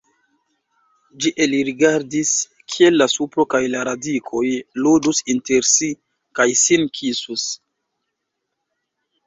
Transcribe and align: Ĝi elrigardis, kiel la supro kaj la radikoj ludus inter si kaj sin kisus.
Ĝi 1.25 1.31
elrigardis, 1.45 2.31
kiel 2.75 2.97
la 3.03 3.07
supro 3.17 3.45
kaj 3.55 3.61
la 3.75 3.83
radikoj 3.89 4.43
ludus 4.87 5.21
inter 5.37 5.71
si 5.75 5.93
kaj 6.41 6.51
sin 6.65 6.91
kisus. 7.01 7.49